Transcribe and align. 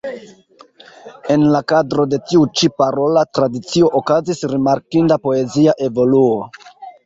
En 1.33 1.43
la 1.55 1.61
kadro 1.73 2.05
de 2.15 2.19
tiu 2.31 2.41
ĉi 2.61 2.71
parola 2.83 3.27
tradicio 3.39 3.93
okazis 4.03 4.43
rimarkinda 4.57 5.23
poezia 5.31 5.81
evoluo. 5.93 6.37